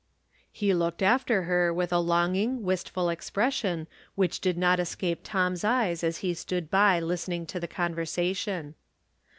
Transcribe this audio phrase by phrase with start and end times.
[0.51, 3.85] He looked after her with a longing, wistful ex pression,
[4.15, 8.73] which did not escape Tom's eyes as he stood by listening to the conversation.